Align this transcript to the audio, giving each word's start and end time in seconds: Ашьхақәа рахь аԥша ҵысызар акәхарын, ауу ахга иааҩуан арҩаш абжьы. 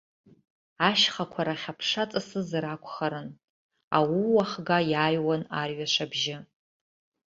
Ашьхақәа 0.89 1.41
рахь 1.47 1.67
аԥша 1.71 2.03
ҵысызар 2.09 2.65
акәхарын, 2.65 3.29
ауу 3.97 4.35
ахга 4.43 4.77
иааҩуан 4.91 5.41
арҩаш 5.61 5.95
абжьы. 6.05 6.37